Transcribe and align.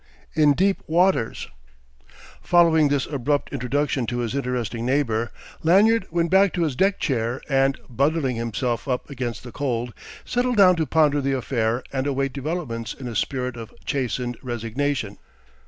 IV 0.35 0.41
IN 0.41 0.53
DEEP 0.53 0.81
WATERS 0.87 1.47
Following 2.41 2.87
this 2.87 3.05
abrupt 3.05 3.53
introduction 3.53 4.07
to 4.07 4.17
his 4.17 4.33
interesting 4.33 4.83
neighbour, 4.83 5.31
Lanyard 5.61 6.07
went 6.09 6.31
back 6.31 6.53
to 6.53 6.63
his 6.63 6.75
deck 6.75 6.99
chair 6.99 7.39
and, 7.47 7.79
bundling 7.87 8.35
himself 8.35 8.87
up 8.87 9.11
against 9.11 9.43
the 9.43 9.51
cold, 9.51 9.93
settled 10.25 10.57
down 10.57 10.75
to 10.77 10.87
ponder 10.87 11.21
the 11.21 11.33
affair 11.37 11.83
and 11.93 12.07
await 12.07 12.33
developments 12.33 12.95
in 12.95 13.07
a 13.07 13.15
spirit 13.15 13.55
of 13.55 13.71
chastened 13.85 14.37
resignation. 14.41 15.19